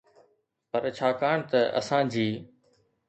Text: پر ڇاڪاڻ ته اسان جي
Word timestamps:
پر 0.71 0.83
ڇاڪاڻ 0.97 1.37
ته 1.51 1.59
اسان 1.79 2.03
جي 2.13 2.27